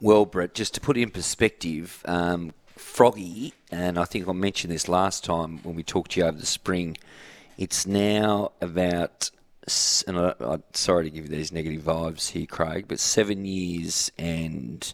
Well, 0.00 0.26
Brett, 0.26 0.54
just 0.54 0.74
to 0.74 0.80
put 0.80 0.96
in 0.96 1.10
perspective, 1.10 2.02
um, 2.06 2.52
Froggy, 2.76 3.54
and 3.70 3.98
I 3.98 4.04
think 4.04 4.26
I 4.26 4.32
mentioned 4.32 4.72
this 4.72 4.88
last 4.88 5.24
time 5.24 5.58
when 5.62 5.76
we 5.76 5.84
talked 5.84 6.12
to 6.12 6.20
you 6.20 6.26
over 6.26 6.38
the 6.38 6.46
spring, 6.46 6.96
it's 7.62 7.86
now 7.86 8.50
about, 8.60 9.30
and 10.08 10.18
I, 10.18 10.34
I'm 10.40 10.64
sorry 10.72 11.04
to 11.04 11.10
give 11.10 11.26
you 11.26 11.36
these 11.36 11.52
negative 11.52 11.82
vibes 11.82 12.30
here, 12.30 12.44
Craig, 12.44 12.86
but 12.88 12.98
seven 12.98 13.44
years 13.44 14.10
and 14.18 14.92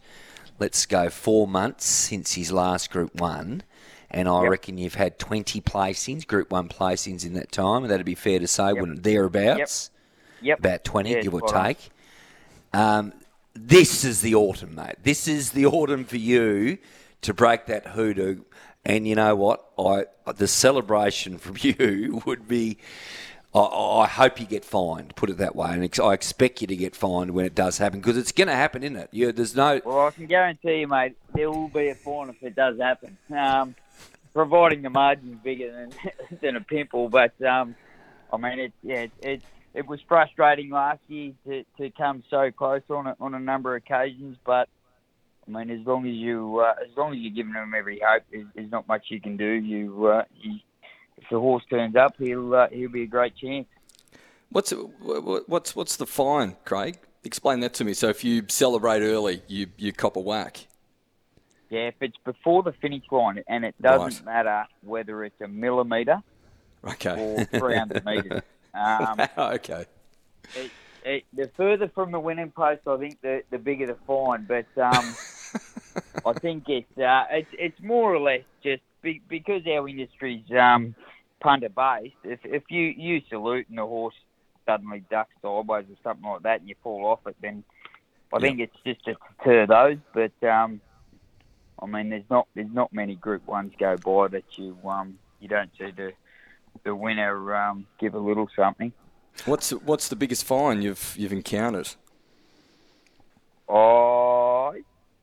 let's 0.58 0.84
go 0.84 1.08
four 1.08 1.48
months 1.48 1.86
since 1.86 2.34
his 2.34 2.52
last 2.52 2.90
Group 2.90 3.18
One, 3.18 3.62
and 4.10 4.28
I 4.28 4.42
Yep. 4.42 4.50
reckon 4.50 4.76
you've 4.76 4.96
had 4.96 5.18
20 5.18 5.62
placings, 5.62 6.26
Group 6.26 6.50
One 6.52 6.68
placings 6.68 7.24
in 7.24 7.32
that 7.34 7.50
time, 7.50 7.84
and 7.84 7.90
that'd 7.90 8.04
be 8.04 8.14
fair 8.14 8.38
to 8.38 8.46
say, 8.46 8.74
wouldn't 8.74 8.98
it? 8.98 9.02
Thereabouts, 9.04 9.90
Yep. 10.42 10.58
about 10.58 10.84
20, 10.84 11.10
Yeah, 11.10 11.22
give 11.22 11.32
or 11.32 11.40
take. 11.40 11.88
Um, 12.74 13.14
this 13.54 14.04
is 14.04 14.20
the 14.20 14.34
autumn, 14.34 14.74
mate. 14.74 14.96
This 15.02 15.26
is 15.26 15.52
the 15.52 15.64
autumn 15.64 16.04
for 16.04 16.18
you 16.18 16.76
to 17.22 17.32
break 17.32 17.64
that 17.66 17.86
hoodoo. 17.88 18.42
And 18.88 19.06
you 19.06 19.14
know 19.14 19.36
what? 19.36 19.66
I 19.78 20.06
the 20.32 20.48
celebration 20.48 21.38
from 21.38 21.56
you 21.60 22.22
would 22.26 22.48
be. 22.48 22.78
I, 23.54 23.60
I 23.60 24.06
hope 24.06 24.40
you 24.40 24.46
get 24.46 24.64
fined. 24.64 25.14
Put 25.14 25.30
it 25.30 25.38
that 25.38 25.54
way, 25.54 25.70
and 25.72 26.00
I 26.02 26.12
expect 26.12 26.60
you 26.60 26.66
to 26.66 26.76
get 26.76 26.96
fined 26.96 27.32
when 27.32 27.44
it 27.44 27.54
does 27.54 27.78
happen 27.78 28.00
because 28.00 28.16
it's 28.16 28.32
going 28.32 28.48
to 28.48 28.54
happen, 28.54 28.82
isn't 28.82 28.96
it? 28.96 29.08
You, 29.12 29.32
there's 29.32 29.54
no. 29.54 29.80
Well, 29.84 30.06
I 30.06 30.10
can 30.10 30.26
guarantee 30.26 30.80
you, 30.80 30.88
mate, 30.88 31.16
there 31.34 31.50
will 31.50 31.68
be 31.68 31.88
a 31.88 31.94
fine 31.94 32.30
if 32.30 32.42
it 32.42 32.56
does 32.56 32.78
happen. 32.78 33.16
Um, 33.34 33.74
providing 34.32 34.82
the 34.82 34.90
margin's 34.90 35.38
bigger 35.42 35.72
than 35.72 35.92
than 36.40 36.56
a 36.56 36.60
pimple, 36.60 37.08
but 37.08 37.40
um, 37.42 37.74
I 38.32 38.38
mean, 38.38 38.58
it 38.58 38.72
yeah, 38.82 39.02
it, 39.02 39.12
it 39.22 39.42
it 39.74 39.86
was 39.86 40.00
frustrating 40.08 40.70
last 40.70 41.00
year 41.08 41.32
to, 41.46 41.64
to 41.76 41.90
come 41.90 42.24
so 42.30 42.50
close 42.50 42.82
on 42.90 43.06
a, 43.06 43.16
on 43.20 43.34
a 43.34 43.38
number 43.38 43.76
of 43.76 43.82
occasions, 43.82 44.38
but 44.44 44.68
I 45.48 45.64
mean, 45.64 45.70
as 45.70 45.86
long 45.86 46.06
as 46.06 46.14
you 46.14 46.60
uh, 46.60 46.74
as 46.82 46.94
long 46.96 47.12
as 47.12 47.18
you're 47.18 47.32
giving 47.32 47.52
them 47.54 47.72
every 47.76 48.00
hope, 48.04 48.22
there's, 48.30 48.46
there's 48.54 48.70
not 48.70 48.86
much 48.86 49.06
you 49.08 49.20
can 49.20 49.36
do. 49.36 49.50
You, 49.50 50.06
uh, 50.06 50.24
if 50.42 51.24
the 51.30 51.38
horse 51.38 51.64
turns 51.70 51.96
up, 51.96 52.14
he'll 52.18 52.54
uh, 52.54 52.68
he'll 52.70 52.90
be 52.90 53.02
a 53.02 53.06
great 53.06 53.36
chance. 53.36 53.66
What's 54.50 54.70
what's 55.00 55.74
what's 55.74 55.96
the 55.96 56.06
fine, 56.06 56.56
Craig? 56.64 56.98
Explain 57.24 57.60
that 57.60 57.74
to 57.74 57.84
me. 57.84 57.94
So 57.94 58.08
if 58.08 58.24
you 58.24 58.44
celebrate 58.48 59.00
early, 59.00 59.42
you 59.48 59.68
you 59.76 59.92
cop 59.92 60.16
a 60.16 60.20
whack. 60.20 60.66
Yeah, 61.70 61.88
if 61.88 61.94
it's 62.00 62.16
before 62.24 62.62
the 62.62 62.72
finish 62.72 63.02
line, 63.10 63.42
and 63.46 63.64
it 63.64 63.74
doesn't 63.82 64.24
Right. 64.24 64.24
matter 64.24 64.64
whether 64.82 65.22
it's 65.24 65.40
a 65.42 65.48
millimetre 65.48 66.22
Okay. 66.82 67.14
or 67.18 67.44
300 67.44 68.04
metres. 68.06 68.42
Um, 68.72 69.20
okay. 69.38 69.84
it, 70.54 70.70
it, 71.04 71.24
the 71.34 71.50
further 71.58 71.88
from 71.94 72.10
the 72.12 72.20
winning 72.20 72.50
post, 72.52 72.82
I 72.86 72.96
think 72.96 73.20
the 73.20 73.42
the 73.50 73.58
bigger 73.58 73.86
the 73.86 73.96
fine. 74.06 74.46
But 74.48 74.66
um, 74.80 75.14
I 76.24 76.32
think 76.34 76.68
it's 76.68 76.98
uh, 76.98 77.24
it's 77.30 77.50
it's 77.52 77.80
more 77.82 78.14
or 78.14 78.20
less 78.20 78.42
just 78.62 78.82
be, 79.02 79.22
because 79.28 79.62
our 79.66 79.88
industry's 79.88 80.44
um, 80.58 80.94
punter 81.40 81.68
based. 81.68 82.14
If 82.24 82.40
if 82.44 82.64
you 82.68 82.82
you 82.82 83.22
salute 83.28 83.68
and 83.68 83.78
the 83.78 83.86
horse 83.86 84.14
suddenly 84.66 85.02
ducks 85.10 85.34
sideways 85.42 85.86
or 85.90 85.96
something 86.02 86.28
like 86.28 86.42
that, 86.42 86.60
and 86.60 86.68
you 86.68 86.74
fall 86.82 87.06
off 87.06 87.20
it, 87.26 87.36
then 87.40 87.64
I 88.32 88.38
think 88.38 88.60
it's 88.60 88.76
just 88.84 89.04
to 89.04 89.16
deter 89.38 89.66
those. 89.66 89.98
But 90.12 90.46
um, 90.48 90.80
I 91.80 91.86
mean, 91.86 92.10
there's 92.10 92.28
not 92.30 92.48
there's 92.54 92.72
not 92.72 92.92
many 92.92 93.14
Group 93.14 93.46
Ones 93.46 93.72
go 93.78 93.96
by 93.96 94.28
that 94.28 94.58
you 94.58 94.76
um 94.84 95.18
you 95.40 95.48
don't 95.48 95.70
see 95.78 95.90
the 95.90 96.12
the 96.84 96.94
winner 96.94 97.54
um, 97.54 97.86
give 97.98 98.14
a 98.14 98.18
little 98.18 98.48
something. 98.54 98.92
What's 99.46 99.70
what's 99.70 100.08
the 100.08 100.16
biggest 100.16 100.44
fine 100.44 100.82
you've 100.82 101.14
you've 101.16 101.32
encountered? 101.32 101.90
I 103.68 103.74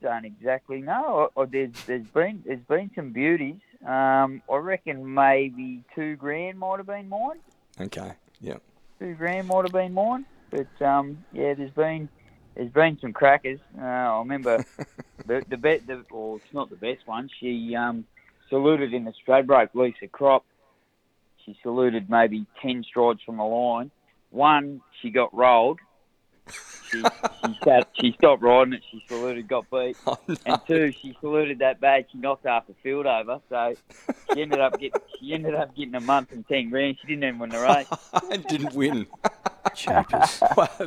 don't 0.05 0.25
exactly 0.25 0.81
know. 0.81 1.31
Oh, 1.35 1.47
there's 1.47 1.71
there's 1.87 2.05
been 2.05 2.43
there's 2.45 2.59
been 2.59 2.91
some 2.93 3.11
beauties. 3.11 3.59
Um, 3.83 4.43
I 4.51 4.57
reckon 4.57 5.15
maybe 5.15 5.83
two 5.95 6.15
grand 6.15 6.59
might 6.59 6.77
have 6.77 6.85
been 6.85 7.09
mine. 7.09 7.39
Okay. 7.81 8.11
Yeah. 8.39 8.57
Two 8.99 9.15
grand 9.15 9.47
might 9.47 9.63
have 9.63 9.71
been 9.71 9.93
mine. 9.93 10.25
But 10.51 10.85
um, 10.85 11.25
yeah, 11.33 11.55
there's 11.55 11.71
been 11.71 12.07
there's 12.53 12.71
been 12.71 12.99
some 13.01 13.13
crackers. 13.13 13.59
Uh, 13.75 13.83
I 13.83 14.19
remember 14.19 14.63
the 15.25 15.43
the 15.49 15.57
bet 15.57 15.87
the 15.87 16.05
or 16.11 16.37
it's 16.37 16.53
not 16.53 16.69
the 16.69 16.75
best 16.75 17.07
one. 17.07 17.27
She 17.39 17.75
um, 17.75 18.05
saluted 18.47 18.93
in 18.93 19.05
the 19.05 19.13
Stradbroke 19.27 19.69
Lisa 19.73 20.05
Cropp. 20.05 20.43
She 21.45 21.57
saluted 21.63 22.11
maybe 22.11 22.45
ten 22.61 22.83
strides 22.83 23.21
from 23.25 23.37
the 23.37 23.43
line. 23.43 23.89
One, 24.29 24.81
she 25.01 25.09
got 25.09 25.33
rolled. 25.33 25.79
She, 26.91 27.01
she 27.47 27.59
sat, 27.63 27.87
she 27.99 28.11
stopped 28.13 28.41
riding 28.41 28.73
it. 28.73 28.83
She 28.91 29.03
saluted, 29.07 29.47
got 29.47 29.69
beat. 29.69 29.97
Oh, 30.07 30.17
no. 30.27 30.35
And 30.45 30.61
two, 30.67 30.91
she 31.01 31.15
saluted 31.21 31.59
that 31.59 31.79
bad. 31.79 32.05
She 32.11 32.17
knocked 32.17 32.45
half 32.45 32.67
the 32.67 32.73
field 32.83 33.05
over. 33.05 33.39
So 33.49 33.75
she 34.33 34.41
ended 34.41 34.59
up 34.59 34.79
getting 34.79 35.01
she 35.19 35.33
ended 35.33 35.55
up 35.55 35.75
getting 35.75 35.95
a 35.95 36.01
month 36.01 36.31
and 36.31 36.47
ten 36.47 36.69
grand. 36.69 36.97
She 37.01 37.07
didn't 37.07 37.23
even 37.23 37.39
win 37.39 37.49
the 37.49 37.59
race. 37.59 37.87
and 38.31 38.45
didn't 38.47 38.73
win. 38.73 39.07
Jeepers. 39.75 40.31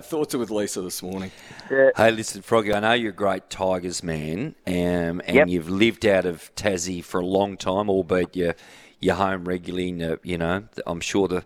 Thoughts 0.05 0.35
it 0.35 0.39
with 0.39 0.51
Lisa 0.51 0.81
this 0.81 1.03
morning. 1.03 1.31
Yeah. 1.71 1.91
Hey, 1.97 2.11
listen, 2.11 2.43
Froggy, 2.43 2.73
I 2.73 2.81
know 2.81 2.93
you're 2.93 3.11
a 3.11 3.15
great 3.15 3.51
Tigers 3.51 4.03
man, 4.03 4.55
um, 4.67 5.21
and 5.27 5.35
Yep. 5.35 5.49
you've 5.49 5.69
lived 5.69 6.07
out 6.07 6.25
of 6.25 6.55
Tassie 6.55 7.03
for 7.03 7.21
a 7.21 7.27
long 7.27 7.57
time, 7.57 7.91
albeit 7.91 8.37
you're, 8.37 8.55
you're 9.01 9.17
home 9.17 9.45
regularly. 9.47 9.91
And, 9.91 10.03
uh, 10.03 10.17
you 10.23 10.39
know, 10.39 10.65
I'm 10.87 11.01
sure 11.01 11.29
the 11.29 11.45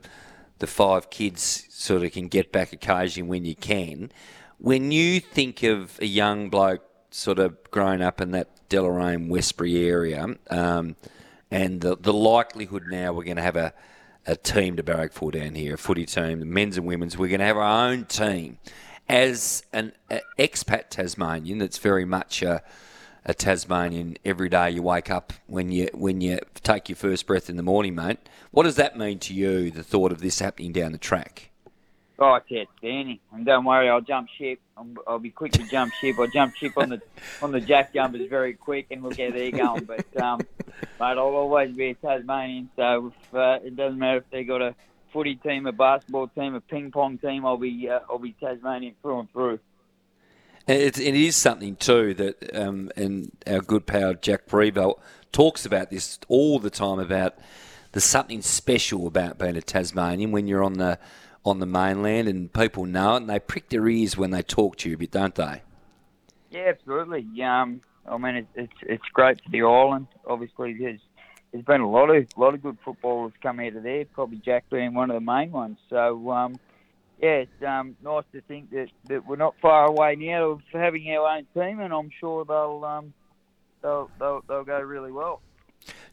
the 0.59 0.67
five 0.69 1.11
kids 1.11 1.67
sort 1.71 2.05
of 2.05 2.13
can 2.13 2.29
get 2.29 2.53
back 2.53 2.73
occasionally 2.73 3.29
when 3.29 3.45
you 3.45 3.57
can. 3.57 4.13
When 4.63 4.93
you 4.93 5.19
think 5.19 5.65
of 5.65 5.99
a 6.01 6.07
young 6.07 6.49
bloke 6.49 6.85
sort 7.11 7.41
of 7.41 7.59
growing 7.73 8.01
up 8.01 8.21
in 8.21 8.31
that 8.31 8.69
Deloraine, 8.69 9.27
Westbury 9.27 9.89
area, 9.89 10.37
um, 10.51 10.95
and 11.51 11.81
the, 11.81 11.97
the 11.97 12.13
likelihood 12.13 12.85
now 12.89 13.13
we're 13.13 13.25
going 13.25 13.39
to 13.39 13.43
have 13.43 13.57
a, 13.57 13.75
a 14.25 14.37
team 14.37 14.77
to 14.77 14.85
barrack 14.85 15.13
for 15.13 15.33
down 15.33 15.57
here, 15.57 15.75
a 15.75 15.77
footy 15.77 16.07
team, 16.07 16.39
the 16.39 16.47
men's 16.47 16.77
and 16.77 16.87
women's. 16.87 17.19
We're 17.19 17.27
going 17.27 17.41
to 17.41 17.47
have 17.47 17.57
our 17.57 17.89
own 17.89 18.05
team. 18.05 18.59
As 19.09 19.65
an 19.73 19.95
expat 20.39 20.91
Tasmanian, 20.91 21.59
that's 21.59 21.79
very 21.79 22.05
much 22.05 22.41
a, 22.41 22.63
a 23.25 23.35
Tasmanian. 23.35 24.17
Every 24.25 24.49
day 24.49 24.71
you 24.71 24.83
wake 24.85 25.11
up 25.11 25.33
when 25.49 25.73
you 25.73 25.89
when 25.93 26.21
you 26.21 26.39
take 26.63 26.89
your 26.89 26.95
first 26.95 27.27
breath 27.27 27.51
in 27.51 27.57
the 27.57 27.65
morning, 27.65 27.97
mate. 27.97 28.21
What 28.53 28.63
does 28.63 28.77
that 28.77 28.97
mean 28.97 29.19
to 29.19 29.35
you? 29.35 29.73
The 29.73 29.83
thought 29.83 30.13
of 30.13 30.21
this 30.21 30.39
happening 30.39 30.71
down 30.71 30.93
the 30.93 30.99
track. 30.99 31.51
Oh, 32.19 32.35
it's 32.35 32.53
outstanding. 32.53 33.19
And 33.33 33.45
don't 33.45 33.65
worry, 33.65 33.89
I'll 33.89 34.01
jump 34.01 34.29
ship. 34.39 34.61
I'm, 34.77 34.97
I'll 35.07 35.19
be 35.19 35.31
quick 35.31 35.53
to 35.53 35.67
jump 35.69 35.93
ship. 35.95 36.17
I'll 36.19 36.27
jump 36.27 36.55
ship 36.55 36.73
on 36.77 36.91
the 36.91 37.01
on 37.41 37.53
the 37.53 37.61
jack 37.61 37.93
jumpers 37.95 38.29
very 38.29 38.55
quick, 38.55 38.87
and 38.91 39.03
we'll 39.03 39.13
get 39.13 39.33
there 39.33 39.51
going. 39.51 39.85
But 39.85 40.21
um, 40.21 40.41
mate, 40.41 40.85
I'll 41.01 41.19
always 41.19 41.75
be 41.75 41.91
a 41.91 41.95
Tasmanian. 41.95 42.71
So 42.77 43.13
if, 43.13 43.35
uh, 43.35 43.59
it 43.65 43.77
doesn't 43.77 43.99
matter 43.99 44.19
if 44.19 44.31
they 44.31 44.45
got 44.45 44.63
a 44.63 44.75
footy 45.13 45.37
team, 45.37 45.67
a 45.67 45.73
basketball 45.73 46.29
team, 46.29 46.55
a 46.55 46.61
ping 46.61 46.91
pong 46.91 47.19
team. 47.19 47.45
I'll 47.47 47.57
be 47.57 47.89
uh, 47.89 48.01
I'll 48.09 48.19
be 48.19 48.35
Tasmanian 48.41 48.95
through 49.03 49.21
and 49.21 49.33
through. 49.33 49.61
It, 50.67 50.99
it 50.99 51.15
is 51.17 51.35
something 51.35 51.75
too 51.75 52.15
that, 52.15 52.57
um, 52.57 52.93
and 52.95 53.33
our 53.49 53.61
good 53.61 53.85
pal 53.85 54.15
Jack 54.15 54.47
Brevo 54.47 54.95
talks 55.33 55.67
about 55.67 55.91
this 55.91 56.21
all 56.29 56.61
the 56.61 56.71
time 56.71 57.01
about 57.01 57.35
there's 57.91 58.05
something 58.05 58.43
special 58.43 59.07
about 59.07 59.39
being 59.39 59.57
a 59.57 59.63
Tasmanian 59.63 60.31
when 60.31 60.47
you're 60.47 60.63
on 60.63 60.75
the 60.75 60.99
on 61.45 61.59
the 61.59 61.67
mainland 61.67 62.29
and 62.29 62.53
people 62.53 62.85
know 62.85 63.15
it 63.15 63.19
and 63.19 63.31
they 63.31 63.39
prick 63.39 63.69
their 63.69 63.89
ears 63.89 64.17
when 64.17 64.31
they 64.31 64.43
talk 64.43 64.77
to 64.77 64.89
you 64.89 64.95
a 64.95 64.99
bit, 64.99 65.11
don't 65.11 65.35
they? 65.35 65.63
Yeah, 66.51 66.69
absolutely. 66.69 67.27
Um, 67.43 67.81
I 68.07 68.17
mean, 68.19 68.37
it's 68.37 68.49
it's 68.55 68.73
it's 68.83 69.09
great 69.13 69.43
for 69.43 69.51
the 69.51 69.63
island. 69.63 70.07
Obviously, 70.27 70.75
there's 70.75 71.01
there's 71.53 71.65
been 71.65 71.81
a 71.81 71.91
lot 71.91 72.11
of 72.11 72.27
lot 72.37 72.55
of 72.55 72.63
good 72.63 72.79
footballers 72.85 73.33
come 73.43 73.61
out 73.61 73.75
of 73.75 73.83
there. 73.83 74.05
Probably 74.05 74.39
Jack 74.39 74.65
being 74.71 74.95
one 74.95 75.11
of 75.11 75.15
the 75.15 75.21
main 75.21 75.51
ones. 75.51 75.79
So 75.89 76.31
um, 76.31 76.59
yeah, 77.23 77.45
it's 77.45 77.63
um, 77.67 77.97
nice 78.03 78.25
to 78.33 78.41
think 78.43 78.71
that, 78.71 78.89
that 79.09 79.27
we're 79.27 79.37
not 79.37 79.55
far 79.63 79.87
away 79.87 80.17
now 80.17 80.51
of 80.51 80.61
having 80.73 81.09
our 81.11 81.37
own 81.37 81.47
team, 81.55 81.81
and 81.81 81.93
I'm 81.93 82.11
sure 82.19 82.45
they'll 82.45 82.85
um, 82.85 83.15
they'll, 83.81 84.11
they'll 84.19 84.43
they'll 84.49 84.65
go 84.65 84.81
really 84.81 85.13
well. 85.13 85.41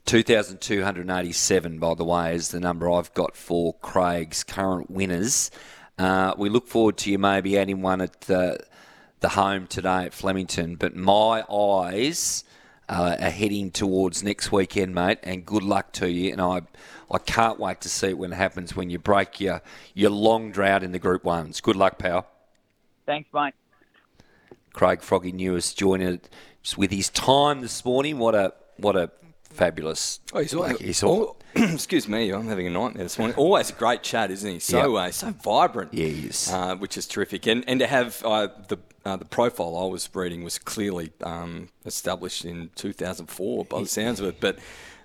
2,287, 0.09 1.77
by 1.77 1.93
the 1.93 2.03
way, 2.03 2.33
is 2.33 2.49
the 2.49 2.59
number 2.59 2.89
I've 2.89 3.13
got 3.13 3.35
for 3.35 3.75
Craig's 3.75 4.43
current 4.43 4.89
winners. 4.89 5.51
Uh, 5.99 6.33
we 6.35 6.49
look 6.49 6.67
forward 6.67 6.97
to 6.97 7.11
you 7.11 7.19
maybe 7.19 7.59
adding 7.59 7.83
one 7.83 8.01
at 8.01 8.21
the, 8.21 8.57
the 9.19 9.29
home 9.29 9.67
today 9.67 10.05
at 10.05 10.15
Flemington, 10.15 10.77
but 10.77 10.95
my 10.95 11.43
eyes 11.47 12.43
uh, 12.89 13.17
are 13.19 13.29
heading 13.29 13.69
towards 13.69 14.23
next 14.23 14.51
weekend, 14.51 14.95
mate, 14.95 15.19
and 15.21 15.45
good 15.45 15.61
luck 15.61 15.91
to 15.91 16.09
you. 16.09 16.31
And 16.31 16.41
I, 16.41 16.61
I 17.11 17.19
can't 17.19 17.59
wait 17.59 17.79
to 17.81 17.89
see 17.89 18.07
it 18.07 18.17
when 18.17 18.33
it 18.33 18.37
happens 18.37 18.75
when 18.75 18.89
you 18.89 18.97
break 18.97 19.39
your, 19.39 19.61
your 19.93 20.09
long 20.09 20.51
drought 20.51 20.81
in 20.81 20.91
the 20.91 20.97
Group 20.97 21.21
1s. 21.21 21.61
Good 21.61 21.75
luck, 21.75 21.99
pal. 21.99 22.25
Thanks, 23.05 23.29
mate. 23.31 23.53
Craig 24.73 25.03
Froggy 25.03 25.31
Newitt 25.31 25.75
joining 25.75 26.19
us 26.63 26.75
with 26.75 26.89
his 26.89 27.09
time 27.09 27.61
this 27.61 27.85
morning. 27.85 28.17
What 28.17 28.33
a 28.33 28.55
what 28.77 28.95
a 28.95 29.11
fabulous. 29.49 30.19
Oh, 30.33 30.39
he's 30.39 30.53
always, 30.53 30.79
he's 30.79 31.03
all, 31.03 31.37
excuse 31.55 32.07
me, 32.07 32.31
I'm 32.31 32.47
having 32.47 32.67
a 32.67 32.69
nightmare 32.69 33.03
this 33.03 33.17
morning. 33.17 33.35
Always 33.37 33.69
a 33.69 33.73
great 33.73 34.03
chat, 34.03 34.31
isn't 34.31 34.49
he? 34.49 34.59
So 34.59 34.95
Yep. 34.95 35.07
uh, 35.07 35.11
so 35.11 35.31
vibrant. 35.43 35.93
Yeah, 35.93 36.07
he 36.07 36.27
is. 36.27 36.49
Uh, 36.51 36.75
which 36.75 36.97
is 36.97 37.07
terrific. 37.07 37.47
And 37.47 37.63
and 37.67 37.79
to 37.79 37.87
have 37.87 38.23
uh, 38.23 38.47
the 38.67 38.77
uh, 39.05 39.15
the 39.17 39.25
profile 39.25 39.77
I 39.77 39.85
was 39.85 40.09
reading 40.13 40.43
was 40.43 40.59
clearly 40.59 41.11
um, 41.23 41.69
established 41.85 42.45
in 42.45 42.69
2004 42.75 43.65
by 43.65 43.81
the 43.81 43.87
sounds 43.87 44.19
of 44.19 44.27
it, 44.27 44.39
but. 44.39 44.59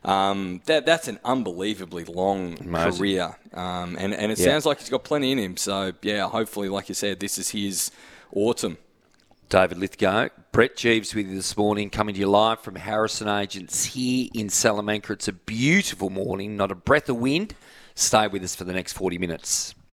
Um, 0.07 0.61
that 0.67 0.85
that's 0.85 1.09
an 1.09 1.19
unbelievably 1.25 2.05
long 2.05 2.59
Amazing. 2.61 2.99
career, 2.99 3.37
um, 3.55 3.97
and 3.99 4.13
and 4.13 4.31
it 4.31 4.37
sounds 4.37 4.67
like 4.67 4.81
he's 4.81 4.91
got 4.91 5.03
plenty 5.03 5.33
in 5.33 5.39
him. 5.39 5.57
So 5.57 5.93
yeah, 6.03 6.29
hopefully, 6.29 6.69
like 6.69 6.91
you 6.91 6.95
said, 6.95 7.21
this 7.21 7.39
is 7.39 7.49
his 7.53 7.91
autumn. 8.31 8.77
David 9.55 9.79
Lithgow. 9.79 10.31
Brett 10.51 10.77
Jeeves 10.77 11.15
with 11.15 11.29
you 11.29 11.37
this 11.37 11.57
morning, 11.57 11.89
coming 11.89 12.13
to 12.17 12.21
you 12.21 12.27
live 12.27 12.59
from 12.59 12.75
Harrison 12.75 13.29
Agents 13.29 13.85
here 13.85 14.29
in 14.35 14.49
Salamanca. 14.49 15.13
It's 15.13 15.29
a 15.29 15.33
beautiful 15.33 16.11
morning, 16.11 16.57
not 16.57 16.73
a 16.73 16.75
breath 16.75 17.09
of 17.09 17.19
wind. 17.19 17.55
Stay 17.95 18.27
with 18.27 18.43
us 18.43 18.57
for 18.57 18.65
the 18.65 18.73
next 18.73 18.95
40 18.95 19.17
minutes. 19.17 19.77